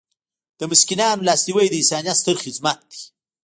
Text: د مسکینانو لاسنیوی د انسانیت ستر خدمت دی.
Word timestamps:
د 0.59 0.61
مسکینانو 0.71 1.25
لاسنیوی 1.27 1.67
د 1.69 1.73
انسانیت 1.81 2.17
ستر 2.21 2.35
خدمت 2.43 2.77
دی. 2.89 2.99